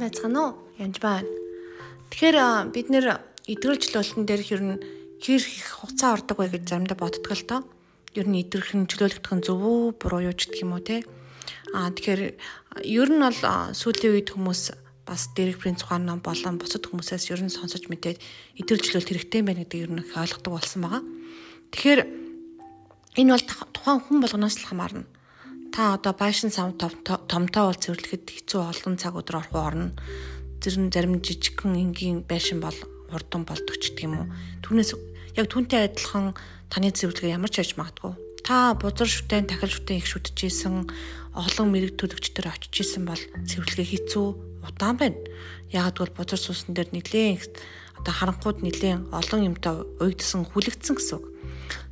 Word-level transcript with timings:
сайн 0.00 0.08
байцгаана 0.08 0.40
уу? 0.40 0.52
Янж 0.80 0.96
байна. 1.00 1.28
Тэгэхээр 2.08 2.72
бид 2.72 2.88
нэр 2.88 3.20
эдгэрчлөлтөн 3.44 4.24
дээр 4.24 4.42
ер 4.48 4.62
нь 4.64 4.76
хэр 5.20 5.44
их 5.44 5.68
хугацаа 5.76 6.16
ордог 6.16 6.40
вэ 6.40 6.56
гэж 6.56 6.64
заримдаа 6.72 6.96
боддог 6.96 7.28
л 7.28 7.44
тоо. 7.44 7.60
Ер 8.16 8.24
нь 8.24 8.40
чөлөөлөгдөх 8.40 9.32
нь 9.36 9.44
зөв 9.44 9.60
үү, 9.60 10.00
буруу 10.00 10.24
юу 10.24 10.32
ч 10.32 10.48
гэх 10.48 10.64
юм 10.64 10.72
уу 10.72 10.80
те. 10.80 11.04
Аа 11.76 11.92
тэгэхээр 11.92 12.32
ер 12.80 13.08
нь 13.12 13.20
бол 13.20 13.40
сүүлийн 13.76 14.14
үед 14.16 14.32
хүмүүс 14.32 14.62
бас 15.04 15.22
дэрэг 15.36 15.60
принц 15.60 15.84
ухаан 15.84 16.08
ном 16.08 16.24
болон 16.24 16.56
бусад 16.56 16.88
хүмүүсээс 16.88 17.28
ер 17.28 17.44
нь 17.44 17.52
сонсож 17.52 17.92
мэдээд 17.92 18.24
эдгэрчлөлт 18.56 19.04
хэрэгтэй 19.04 19.42
байна 19.44 19.68
гэдэг 19.68 19.84
ер 19.84 19.90
нь 19.92 20.00
их 20.00 20.16
ойлгодог 20.16 20.56
болсон 20.56 20.80
байгаа. 20.80 21.04
Тэгэхээр 21.76 22.00
энэ 23.20 23.32
бол 23.36 23.44
тухайн 23.44 24.00
хүн 24.00 24.18
болгоноос 24.24 24.56
л 24.64 24.68
хамаарна 24.72 25.04
та 25.70 25.94
одоо 25.94 26.12
байшин 26.12 26.50
сав 26.50 26.74
томтоо 26.74 27.64
бол 27.70 27.78
цэвэрлэхэд 27.78 28.26
хэцүү 28.26 28.60
олон 28.60 28.94
цаг 28.98 29.14
өдөр 29.14 29.40
орох 29.40 29.54
орно. 29.54 29.94
Зэрэн 30.60 30.90
зарим 30.90 31.22
жижигхэн 31.22 31.78
энгийн 31.78 32.26
байшин 32.26 32.58
бол 32.60 32.74
хурдан 33.10 33.46
болдог 33.46 33.76
ч 33.78 33.94
гэдэг 33.94 34.04
юм 34.04 34.14
уу. 34.18 34.26
Түүнээс 34.66 34.90
яг 35.38 35.46
түүнтэй 35.46 35.86
адилхан 35.86 36.34
таны 36.68 36.90
цэвэрлэгээ 36.90 37.36
ямар 37.38 37.50
ч 37.50 37.62
хийж 37.62 37.78
магадгүй. 37.78 38.12
Та 38.42 38.74
бузар 38.74 39.06
шүтэн, 39.06 39.46
тахил 39.46 39.70
шүтэн 39.70 40.02
их 40.02 40.06
шүтжсэн 40.10 40.90
олон 41.38 41.66
мэрэг 41.70 41.94
төлөгчдөр 41.94 42.50
очиж 42.50 42.74
исэн 42.82 43.06
бол 43.06 43.22
цэвэрлэгээ 43.46 44.10
хэцүү 44.10 44.26
удаан 44.66 44.96
байна. 44.98 45.18
Яг 45.70 45.94
бол 45.98 46.10
бузар 46.10 46.40
суусан 46.40 46.74
дээр 46.74 46.90
нэлийн 46.90 47.38
одоо 48.00 48.14
харанхууд 48.16 48.58
нэлийн 48.64 49.06
олон 49.12 49.54
юмтай 49.54 49.86
уйдсан 50.02 50.48
хүлэгдсэн 50.48 50.96
гэсэн 50.96 51.16
үг. 51.20 51.24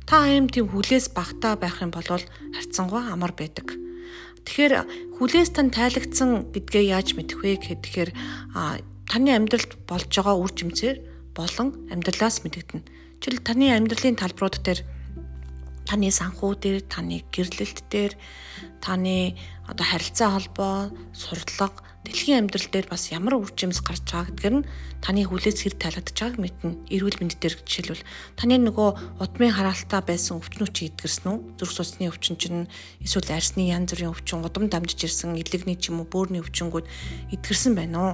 Та 0.09 0.25
аим 0.25 0.49
тийм 0.49 0.65
хүлээс 0.73 1.13
багтаа 1.13 1.53
байх 1.53 1.85
юм 1.85 1.93
бол 1.93 2.01
харьцангуй 2.01 3.13
амар 3.13 3.29
байдаг. 3.37 3.77
Тэгэхээр 4.41 4.73
хүлээс 5.21 5.53
тань 5.53 5.69
тайлагдсан 5.69 6.49
гэдгээ 6.49 6.97
яаж 6.97 7.13
мэдэх 7.13 7.37
вэ 7.37 7.61
гэхээр 7.61 8.09
таны 9.05 9.29
амьдралд 9.37 9.77
болж 9.85 10.09
байгаа 10.09 10.33
үр 10.33 10.49
жимсээр 10.49 10.97
болон 11.37 11.77
амьдралаас 11.93 12.41
мэдэгдэнэ. 12.41 13.21
Жишээл 13.21 13.45
таны 13.45 13.69
амьдралын 13.69 14.17
талбарууд 14.17 14.57
дээр 14.65 14.81
таны 15.85 16.09
санхүү 16.09 16.51
дээр, 16.57 16.81
таны 16.89 17.21
гэрлэлт 17.29 17.85
дээр, 17.93 18.13
таны 18.81 19.37
одоо 19.69 19.85
харилцаа 19.85 20.41
холбоо, 20.41 20.89
сурдлага 21.13 21.85
дэлхийн 22.07 22.47
амьдрал 22.47 22.67
дээр 22.71 22.87
бас 22.87 23.11
ямар 23.11 23.35
үр 23.35 23.51
жимс 23.51 23.83
гарч 23.83 24.07
байгаа 24.07 24.31
гэдгээр 24.31 24.55
нь 24.63 24.67
таны 25.03 25.27
хүлээс 25.27 25.67
хэр 25.67 25.75
таалагдж 25.75 26.15
байгааг 26.15 26.37
мэднэ. 26.39 26.71
Эрүүл 26.95 27.19
мэнд 27.19 27.35
дээр 27.43 27.59
жишээлбэл 27.59 28.07
таны 28.39 28.55
нөгөө 28.55 29.19
удмын 29.19 29.51
хараалтаа 29.51 29.99
байсан 30.07 30.39
өвчнүүд 30.39 30.71
чи 30.71 30.87
идгэрсэн 30.87 31.27
үү? 31.27 31.37
Зүрх 31.59 31.75
судасны 31.75 32.07
өвчин 32.07 32.39
чинь 32.39 32.71
эсвэл 33.03 33.35
арсны 33.35 33.67
янз 33.67 33.91
бүрийн 33.91 34.15
өвчин, 34.15 34.39
удам 34.39 34.71
дамжиж 34.71 35.11
ирсэн 35.11 35.35
элегний 35.35 35.75
ч 35.75 35.91
юм 35.91 35.99
уу 35.99 36.07
бөөрийн 36.07 36.39
өвчнгүүд 36.39 36.87
идгэрсэн 37.35 37.75
байна 37.75 37.97
уу? 37.99 38.13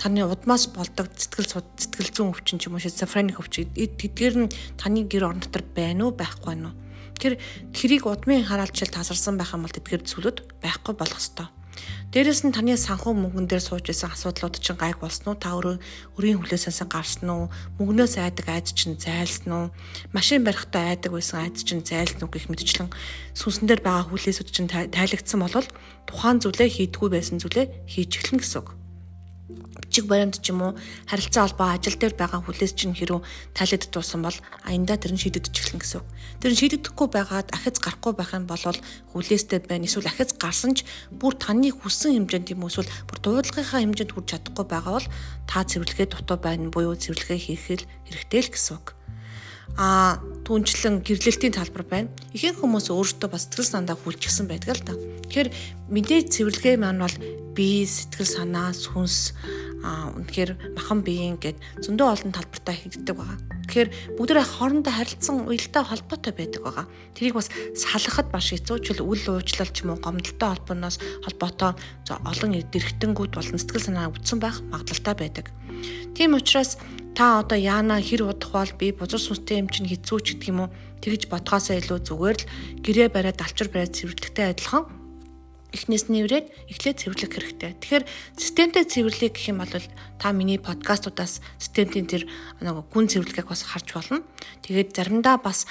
Таны 0.00 0.24
удмаас 0.24 0.72
болдог 0.72 1.12
сэтгэл 1.12 1.52
сэтгэл 1.76 2.12
зүйн 2.16 2.32
өвчин 2.32 2.56
ч 2.56 2.72
юм 2.72 2.80
уу 2.80 2.82
шизофреник 2.82 3.44
өвчин 3.44 3.68
тэдгээр 3.76 4.36
нь 4.40 4.52
таны 4.80 5.04
гэр 5.04 5.28
орон 5.28 5.44
дотор 5.44 5.68
байна 5.76 6.08
уу, 6.08 6.16
байхгүй 6.16 6.56
уу? 6.64 6.72
Тэр 7.18 7.36
тэрийг 7.76 8.06
удмын 8.08 8.46
хараалчил 8.46 8.88
тасарсан 8.88 9.36
байх 9.36 9.52
юм 9.52 9.66
бол 9.66 9.74
тэдгээр 9.74 10.06
зүйлүүд 10.06 10.38
байхгүй 10.64 10.94
болох 10.96 11.18
ёстой. 11.18 11.50
Дээрээс 12.08 12.40
нь 12.48 12.56
таны 12.56 12.72
санхүү 12.72 13.12
мөнгөн 13.12 13.46
дээр 13.52 13.60
сууж 13.60 13.92
исэн 13.92 14.08
асуудлууд 14.16 14.56
чинь 14.64 14.80
гайг 14.80 14.96
болсон 14.96 15.36
уу? 15.36 15.36
Та 15.36 15.52
өөрөө 15.52 15.76
өрийн 16.16 16.40
хүлээсээс 16.40 16.88
гарсан 16.88 17.28
уу? 17.28 17.52
Мөнгнөөс 17.76 18.16
айдаг 18.16 18.48
айд 18.48 18.72
чинь 18.72 18.96
зайлсан 18.96 19.52
уу? 19.52 19.66
Машин 20.16 20.40
барихтаа 20.40 20.96
айдаг 20.96 21.12
байсан 21.12 21.44
айд 21.44 21.60
чинь 21.60 21.84
зайлсан 21.84 22.24
уу 22.24 22.32
гэх 22.32 22.48
мэтчлэн 22.48 22.88
сүнсэн 23.36 23.68
дээр 23.68 23.84
байгаа 23.84 24.08
хүлээсүүд 24.08 24.48
чинь 24.48 24.72
тайлагдсан 24.72 25.40
бол 25.44 25.68
тухайн 26.08 26.40
зүйлээ 26.40 26.68
хийдгүү 26.72 27.08
байсан 27.12 27.36
зүйлээ 27.44 27.66
хийж 27.92 28.10
эхлэн 28.24 28.40
гэсэн 28.40 28.60
үг 28.64 28.77
бичиг 29.48 30.04
баримт 30.06 30.40
ч 30.44 30.52
юм 30.52 30.60
уу 30.62 30.72
харилцаа 31.08 31.48
холбоо 31.48 31.68
ажил 31.72 31.96
дээр 31.96 32.14
байгаа 32.14 32.44
хүлээс 32.44 32.76
чинь 32.76 32.92
хэрүү 32.92 33.20
тайлад 33.56 33.84
дуусан 33.88 34.20
бол 34.20 34.38
аяндаа 34.68 35.00
тэр 35.00 35.16
нь 35.16 35.22
шийдэгдэж 35.24 35.56
эхлэн 35.56 35.80
гэсэн. 35.80 36.04
Тэр 36.44 36.52
нь 36.52 36.60
шийдэгдэхгүй 36.60 37.08
байгаад 37.08 37.48
ахиц 37.56 37.80
гарахгүй 37.80 38.12
байх 38.12 38.36
юм 38.36 38.44
бол 38.44 38.60
хүлээстэй 39.16 39.64
байна. 39.64 39.88
Эсвэл 39.88 40.12
ахиц 40.12 40.36
гарсан 40.36 40.76
ч 40.76 40.84
бүр 41.08 41.32
таны 41.40 41.72
хүссэн 41.72 42.28
хэмжээнд 42.28 42.52
юм 42.52 42.68
эсвэл 42.68 42.92
бүр 43.08 43.18
дуудлагынхаа 43.24 43.80
хэмжээнд 43.80 44.12
хүрч 44.12 44.26
чадахгүй 44.36 44.66
байгаа 44.68 44.94
бол 45.00 45.08
та 45.48 45.64
цэвэрлэгээ 45.64 46.08
дутуу 46.12 46.36
байна 46.36 46.68
буюу 46.68 46.92
цэвэрлэгээ 46.92 47.40
хийх 47.40 47.88
хэрэгтэй 48.04 48.42
л 48.44 48.52
гэсэн 48.52 48.76
үг 48.76 48.98
а 49.76 50.18
түнчлэн 50.48 51.04
гэрлэлтийн 51.04 51.52
талбар 51.52 51.84
байна. 51.84 52.08
Ихэнх 52.32 52.64
хүмүүс 52.64 52.88
өөрсдөө 52.88 53.28
бас 53.28 53.44
сэтгэл 53.52 53.84
санаа 53.84 54.00
хүлчихсэн 54.00 54.48
байдаг 54.48 54.80
л 54.80 54.84
да. 54.88 54.94
Тэгэхээр 55.28 55.48
мэдээж 55.92 56.26
цэвэрлэгээ 56.32 56.76
маань 56.80 57.04
бол 57.04 57.16
бие, 57.52 57.84
сэтгэл 57.84 58.32
санаа, 58.48 58.72
сүнс 58.72 59.36
а 59.84 60.10
үнэхээр 60.10 60.74
махан 60.74 61.04
биеийн 61.06 61.38
гэд 61.38 61.60
зөндөө 61.84 62.08
олон 62.10 62.32
талбартаа 62.34 62.74
хийгддэг 62.74 63.14
байгаа. 63.14 63.38
Тэгэхээр 63.68 63.90
бүгдээ 64.18 64.46
хоорондоо 64.58 64.90
харилцсан 64.90 65.46
уялдаа 65.46 65.84
холбоотой 65.86 66.32
байдаг 66.34 66.62
байгаа. 66.66 66.86
Тэрийг 67.14 67.38
бас 67.38 67.52
салгахад 67.78 68.32
маш 68.34 68.50
хэцүү 68.50 68.76
ч 68.82 68.86
үл 68.98 69.22
уучлал 69.38 69.70
ч 69.70 69.86
юм 69.86 69.94
уу 69.94 70.02
гомдолтой 70.02 70.48
холбооноос 70.50 70.96
холбоотой 71.22 71.78
олон 72.10 72.52
дэрхтэнгүүд 72.58 73.32
болон 73.38 73.58
сэтгэл 73.60 73.86
санаа 73.86 74.10
өвдсөн 74.10 74.38
байх 74.42 74.58
магадлалтай 74.66 75.14
байдаг. 75.14 75.46
Тийм 76.18 76.34
учраас 76.34 76.74
та 77.18 77.42
одоо 77.42 77.58
яана 77.58 77.98
хэр 77.98 78.30
удах 78.30 78.54
бол 78.54 78.72
би 78.78 78.94
бузар 78.94 79.18
сүнстэй 79.18 79.58
юм 79.58 79.66
чинь 79.66 79.90
хэцүү 79.90 80.18
ч 80.22 80.38
гэдэг 80.38 80.54
юм 80.54 80.70
уу? 80.70 80.74
Тэгж 81.02 81.26
бодгоосоо 81.26 81.74
илүү 81.82 81.98
зүгээр 82.06 82.38
л 82.38 82.46
гэрээ 82.86 83.08
бариад 83.10 83.42
алчир 83.42 83.74
бариад 83.74 83.98
цэвэрлэхтэй 83.98 84.54
адилхан 84.54 84.86
эхнээс 85.72 86.08
нь 86.08 86.16
нэврээд 86.16 86.46
эхлээд 86.72 87.00
цэвэрлэх 87.04 87.28
хэрэгтэй. 87.28 87.72
Тэгэхээр 87.76 88.04
системтэй 88.40 88.84
цэвэрлэх 88.88 89.36
гэх 89.36 89.52
юм 89.52 89.60
бол 89.60 89.74
та 90.16 90.32
миний 90.32 90.56
подкастуудаас 90.56 91.44
системийн 91.60 92.08
тэр 92.08 92.24
нэг 92.64 92.88
гүн 92.88 93.06
цэвэрлэхийг 93.12 93.52
бас 93.52 93.68
харж 93.68 93.92
болно. 93.92 94.24
Тэгээд 94.64 94.96
заримдаа 94.96 95.36
бас 95.36 95.68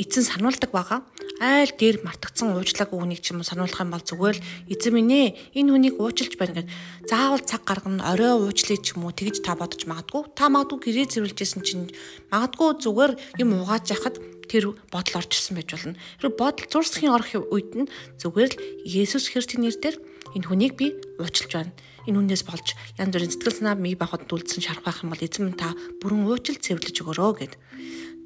эзэн 0.00 0.24
сануулдаг 0.24 0.72
байгаа. 0.72 1.04
Айл 1.36 1.68
дээр 1.68 2.00
мартагдсан 2.00 2.56
уучлаагүй 2.56 2.96
хүнийг 2.96 3.20
ч 3.20 3.36
юм 3.36 3.44
уу 3.44 3.48
сануулах 3.48 3.76
юм 3.76 3.92
бол 3.92 4.00
зүгээр 4.00 4.36
л 4.40 4.46
эзэн 4.72 4.92
минь 4.96 5.12
ээ 5.12 5.28
энэ 5.52 5.68
хүнийг 5.68 5.94
уучлж 6.00 6.32
байна 6.40 6.64
гэд 6.64 6.72
заавал 7.04 7.44
цаг 7.44 7.68
гаргана 7.68 8.08
орой 8.08 8.40
уучлаа 8.40 8.80
ч 8.80 8.96
юм 8.96 9.04
уу 9.04 9.12
тэгж 9.12 9.44
та 9.44 9.52
бодож 9.52 9.84
магадгүй. 9.84 10.32
Та 10.32 10.48
магадгүй 10.48 10.80
гэрээ 10.80 11.12
цэвэрлэжсэн 11.12 11.60
чинь 11.60 11.92
магадгүй 12.32 12.80
зүгээр 12.80 13.12
юм 13.36 13.52
угааж 13.60 13.84
яхад 13.92 14.16
тэр 14.50 14.78
бодол 14.90 15.18
орж 15.20 15.30
ирсэн 15.34 15.58
байж 15.58 15.68
болно. 15.70 15.98
Тэр 16.22 16.30
бодол 16.34 16.66
зурсхийн 16.70 17.14
орох 17.14 17.34
үед 17.34 17.70
нь 17.74 17.90
зүгээр 18.22 18.52
л 18.54 18.62
Есүс 18.86 19.30
Христийн 19.30 19.66
нэрээр 19.66 19.96
энэ 20.34 20.46
хүнийг 20.46 20.74
би 20.78 20.94
уучлж 21.18 21.50
байна. 21.52 21.72
Энэ 22.06 22.22
хүнээс 22.22 22.44
болж 22.46 22.78
янз 22.98 23.10
бүрийн 23.10 23.32
сэтгэл 23.34 23.58
санаа 23.58 23.74
мий 23.74 23.98
бахад 23.98 24.30
үлдсэн 24.30 24.62
шарах 24.62 24.86
байх 24.86 25.02
юм 25.02 25.10
бол 25.10 25.22
эзэн 25.22 25.58
та 25.58 25.74
бүрэн 25.98 26.22
уучлал 26.28 26.62
цэвэрлэж 26.62 26.96
өгөрөө 27.02 27.32
гэд. 27.42 27.54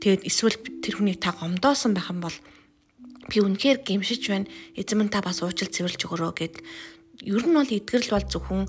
Тэгээд 0.04 0.26
эсвэл 0.28 0.56
тэр 0.84 0.94
хүнийг 1.00 1.18
та 1.24 1.32
гомдоосон 1.32 1.96
байх 1.96 2.12
юм 2.12 2.20
бол 2.20 2.36
би 3.30 3.38
үнэхээр 3.40 3.80
гимшиж 3.80 4.28
байна. 4.28 4.50
Эзэн 4.76 5.08
та 5.08 5.24
бас 5.24 5.40
уучлал 5.40 5.72
цэвэрлж 5.72 6.00
өгөрөө 6.04 6.32
гэд. 6.36 6.54
Ер 7.24 7.44
нь 7.44 7.56
бол 7.56 7.68
эдгэрэл 7.68 8.12
бол 8.12 8.26
зөвхөн 8.28 8.64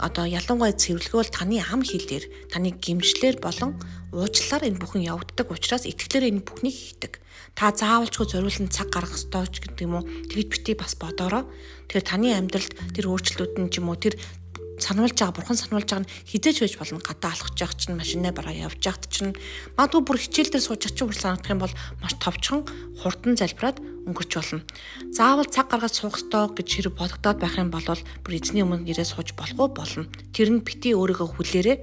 одоо 0.00 0.24
ялангуяа 0.24 0.72
цэвэрлэгээ 0.72 1.20
бол 1.20 1.36
таны 1.36 1.60
ам 1.60 1.84
хилээр 1.84 2.24
таны 2.48 2.72
гимжлэр 2.72 3.36
болон 3.38 3.76
уучлалаар 4.16 4.66
энэ 4.72 4.80
бүхэн 4.80 5.06
явагддаг 5.06 5.46
учраас 5.52 5.84
итгэлээр 5.86 6.32
энэ 6.32 6.42
бүхнийг 6.42 6.74
хийдэг. 6.74 7.12
Та 7.54 7.70
заавалчгүй 7.70 8.26
зориулсан 8.26 8.72
цаг 8.72 8.90
гаргах 8.90 9.20
ёстой 9.20 9.46
ч 9.52 9.60
гэдэг 9.62 9.84
юм 9.84 10.00
уу. 10.00 10.04
Тэгж 10.32 10.48
бити 10.50 10.72
бас 10.74 10.96
бодороо. 10.96 11.46
Тэгэхээр 11.92 12.08
таны 12.08 12.28
амьдралд 12.34 12.72
тэр 12.96 13.06
өөрчлөлтүүд 13.06 13.54
нь 13.60 13.70
ч 13.70 13.78
юм 13.78 13.92
уу 13.92 13.98
тэр 14.00 14.16
сануулж 14.82 15.16
байгаа 15.16 15.36
бурхан 15.36 15.58
сануулж 15.60 15.88
байгаа 15.88 16.02
нь 16.04 16.12
хизээж 16.28 16.56
байж 16.60 16.74
болно 16.80 17.00
гадаа 17.00 17.30
алхаж 17.36 17.56
явах 17.60 17.76
чинь 17.78 17.96
машинаа 18.00 18.32
бараа 18.34 18.54
явж 18.56 18.80
явахт 18.80 19.06
чинь 19.12 19.36
магадгүй 19.76 20.02
бүр 20.04 20.18
хичээл 20.18 20.52
дээр 20.52 20.64
сууж 20.64 20.82
очих 20.88 21.06
бүр 21.06 21.18
санагдах 21.20 21.52
юм 21.54 21.60
бол 21.62 21.74
маш 22.02 22.14
товчхон 22.18 22.60
хурдан 23.00 23.34
залбираад 23.36 23.78
өнгөрч 24.08 24.32
болно. 24.34 24.60
Заавал 25.12 25.48
цаг 25.48 25.68
гаргаж 25.70 25.94
суух 25.94 26.16
ёстой 26.18 26.50
гэж 26.56 26.68
хэрэг 26.68 26.94
бодогдоод 26.96 27.38
байх 27.40 27.56
юм 27.60 27.70
бол 27.70 27.84
бүр 27.84 28.32
эзний 28.34 28.64
өмнө 28.64 28.88
нэрээ 28.88 29.06
сууж 29.06 29.36
болохгүй 29.36 29.68
болно. 29.70 30.08
Тэр 30.32 30.48
нь 30.56 30.64
бити 30.64 30.96
өөрийгөө 30.96 31.28
хүлээрээ 31.36 31.76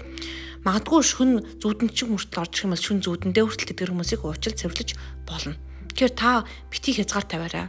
магадгүй 0.66 1.02
шүн 1.06 1.32
зүудэнчин 1.62 2.12
хүртэл 2.12 2.42
орж 2.42 2.54
ирэх 2.58 2.66
юм 2.66 2.74
бол 2.74 2.86
шүн 2.86 3.00
зүудэндээ 3.06 3.44
хүртэл 3.46 3.70
тэдгэр 3.72 3.92
хүмүүсийг 3.94 4.22
уучлал 4.26 4.58
цэвэрлэж 4.58 4.90
болно. 5.30 5.56
Тэгэхээр 5.94 6.14
та 6.18 6.44
бити 6.74 6.90
хязгаар 6.98 7.26
тавиарай 7.30 7.66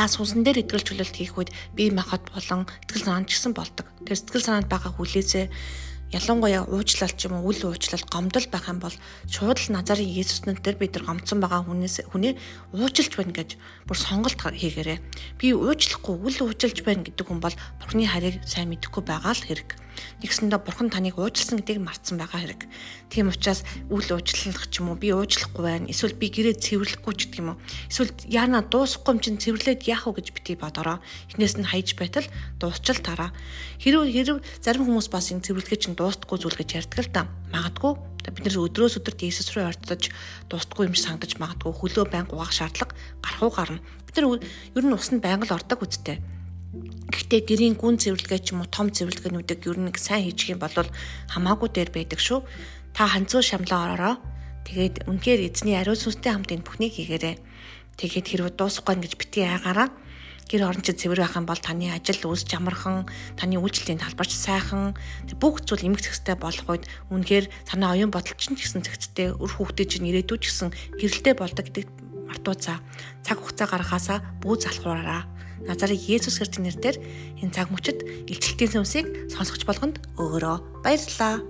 та 0.00 0.08
суусан 0.08 0.40
дээр 0.40 0.64
итгэл 0.64 0.80
чөлөөлт 0.80 1.12
хийх 1.12 1.36
үед 1.36 1.52
бие 1.76 1.92
махбод 1.92 2.24
болон 2.32 2.64
итгэл 2.88 3.04
санаанд 3.04 3.28
ч 3.28 3.36
гэсэн 3.36 3.52
болдог. 3.52 3.84
Тэр 4.08 4.16
сэтгэл 4.16 4.48
санаанд 4.48 4.72
байгаа 4.72 4.96
хүлээсээ 4.96 5.52
ялангуяа 6.16 6.64
уучлал 6.72 7.12
ч 7.12 7.28
юм 7.28 7.36
уу 7.36 7.52
үл 7.52 7.68
уучлал 7.68 8.00
гомдол 8.08 8.48
байх 8.48 8.64
юм 8.72 8.80
бол 8.80 8.96
шууд 9.28 9.60
л 9.60 9.76
Назарын 9.76 10.08
Есүснүүд 10.08 10.64
дээр 10.64 10.80
бид 10.80 10.96
нар 10.96 11.04
гомцсон 11.04 11.44
байгаа 11.44 11.68
хүнээс 11.68 12.08
хүнээ 12.16 12.32
уучлж 12.80 13.12
байна 13.12 13.36
гэж 13.44 13.60
бүр 13.84 13.98
сонголт 14.00 14.40
хийгээрэй. 14.40 15.04
Би 15.36 15.52
уучлахгүй 15.52 16.16
үл 16.16 16.48
уучлж 16.48 16.80
байна 16.80 17.04
гэдэг 17.04 17.26
хүн 17.28 17.44
бол 17.44 17.52
Бурхны 17.76 18.08
харийг 18.08 18.40
сайн 18.48 18.72
мэдэхгүй 18.72 19.04
байгаа 19.04 19.36
л 19.36 19.44
хэрэг. 19.52 19.76
Нэгсэндээ 20.22 20.60
бурхан 20.62 20.88
таныг 20.92 21.16
уучлсан 21.16 21.60
гэдгийг 21.60 21.80
мартсан 21.80 22.20
байгаа 22.20 22.40
хэрэг. 22.40 22.62
Тийм 23.08 23.30
учраас 23.32 23.64
үл 23.88 24.04
уучлах 24.04 24.68
ч 24.68 24.80
юм 24.80 24.92
уу 24.92 24.98
би 25.00 25.10
уучлахгүй 25.10 25.62
байна. 25.64 25.90
Эсвэл 25.90 26.16
би 26.16 26.28
гэрээ 26.30 26.56
цэвэрлэхгүй 26.60 27.14
ч 27.16 27.20
гэдэг 27.28 27.40
юм 27.40 27.56
уу. 27.56 27.62
Эсвэл 27.88 28.12
яана 28.28 28.62
дуусахгүй 28.62 29.12
юм 29.16 29.20
чинь 29.20 29.40
цэвэрлээд 29.42 29.88
яах 29.88 30.06
вэ 30.08 30.20
гэж 30.20 30.26
бити 30.36 30.54
бодороо. 30.60 30.98
Эхнээс 31.32 31.58
нь 31.58 31.68
хайж 31.68 31.98
байтал 31.98 32.26
дуусчил 32.60 33.00
тараа. 33.02 33.32
Хэрв 33.82 34.06
хэрв 34.08 34.38
зарим 34.62 34.86
хүмүүс 34.86 35.08
бас 35.08 35.32
энэ 35.32 35.44
цэвэрлэгээ 35.44 35.80
чинь 35.80 35.98
дуустахгүй 35.98 36.38
зүйл 36.38 36.58
гэж 36.58 36.70
ярьдаг 36.84 37.00
л 37.04 37.12
да. 37.12 37.22
Магадгүй 37.50 38.10
бид 38.30 38.44
нэр 38.46 38.62
өдрөөс 38.62 39.00
өдөрт 39.00 39.24
Иесус 39.26 39.50
руу 39.56 39.66
ордож 39.66 40.12
дуустахгүй 40.46 40.86
юм 40.86 40.94
санагдаж 40.94 41.40
магадгүй 41.40 41.72
хөлөө 41.72 42.04
байнга 42.12 42.36
угаах 42.36 42.54
шаардлага 42.54 42.94
гарах 43.24 43.42
уу 43.42 43.50
гарна. 43.50 43.80
Бид 44.06 44.16
нар 44.16 44.38
ер 44.76 44.84
нь 44.86 44.94
усанд 44.94 45.24
байнга 45.24 45.48
л 45.48 45.56
ордог 45.56 45.82
үсттэй. 45.82 46.22
Гэхдээ 46.70 47.42
гэрийн 47.50 47.74
гүн 47.74 47.98
цэвэрлэгээ 47.98 48.40
ч 48.46 48.54
юм 48.54 48.62
уу 48.62 48.70
том 48.70 48.94
цэвэрлэгээнүүдийг 48.94 49.66
ер 49.66 49.78
нь 49.82 49.90
сайн 49.98 50.30
хийчих 50.30 50.54
юм 50.54 50.62
бол 50.62 50.70
хамаагүй 50.70 51.66
дээр 51.74 51.90
байдаг 51.90 52.22
шүү. 52.22 52.46
Та 52.94 53.10
ханцуу 53.10 53.42
шамлаа 53.42 53.90
ороороо. 53.90 54.14
Тэгээд 54.70 55.10
үнэхээр 55.10 55.50
эзний 55.50 55.74
ариун 55.74 55.98
сүнстэй 55.98 56.30
хамт 56.30 56.54
энэ 56.54 56.62
бүхнийг 56.62 56.94
хийгээрэй. 56.94 57.42
Тэгээд 57.98 58.26
хэрвээ 58.30 58.54
дуусахгүй 58.54 59.02
гэж 59.02 59.12
бити 59.18 59.42
айгаараа 59.50 59.90
гэр 60.46 60.70
орон 60.70 60.86
чинь 60.86 60.94
цэвэр 60.94 61.26
байх 61.26 61.34
юм 61.34 61.46
бол 61.50 61.58
таны 61.58 61.90
ажил 61.90 62.30
үс 62.30 62.46
чамархан, 62.46 63.06
таны 63.34 63.58
үйлчлэлийн 63.58 64.02
талбарч 64.02 64.34
сайхан 64.34 64.94
бүх 65.42 65.62
зүйл 65.66 65.90
эмгэх 65.90 66.06
зэгцтэй 66.06 66.38
болох 66.38 66.66
үед 66.70 66.90
үнэхээр 67.10 67.46
санаа 67.70 67.94
оюун 67.94 68.10
бодол 68.14 68.34
чинь 68.34 68.58
ч 68.58 68.66
гэсэн 68.66 68.82
зэгцтэй, 68.82 69.30
өр 69.30 69.50
хүүхдээ 69.58 69.86
чинь 69.86 70.10
ирээдүйд 70.10 70.42
гэсэн 70.42 70.74
гэрэлтэй 70.98 71.34
болдог 71.38 71.66
гэдэг 71.70 71.86
мартууцаа. 72.26 72.82
Цаг 73.22 73.38
хугацаа 73.38 73.66
гаргахаасаа 73.70 74.18
бүү 74.42 74.54
залхуураараа 74.58 75.39
Назарын 75.68 75.96
Есүс 75.96 76.40
Христосийн 76.40 76.68
нэрээр 76.68 76.96
энэ 77.44 77.54
цаг 77.54 77.68
мөчид 77.72 77.98
илчлэлтийн 78.30 78.72
сүмсийг 78.72 79.06
сонсогч 79.32 79.62
болгонд 79.68 79.96
өгөрөө 80.16 80.56
баярлалаа. 80.84 81.40